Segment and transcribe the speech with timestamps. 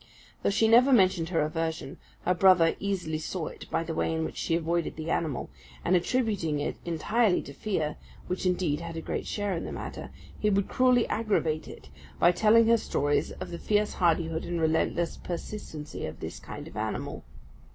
[0.41, 4.25] Though she never mentioned her aversion, her brother easily saw it by the way in
[4.25, 5.51] which she avoided the animal;
[5.85, 10.09] and attributing it entirely to fear which indeed had a great share in the matter
[10.39, 15.17] he would cruelly aggravate it, by telling her stories of the fierce hardihood and relentless
[15.17, 17.23] persistency of this kind of animal.